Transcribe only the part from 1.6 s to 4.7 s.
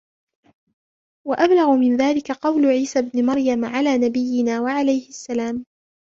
مِنْ ذَلِكَ قَوْلُ عِيسَى ابْنِ مَرْيَمَ عَلَى نَبِيِّنَا